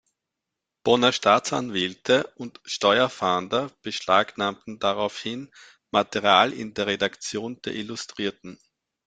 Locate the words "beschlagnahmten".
3.83-4.79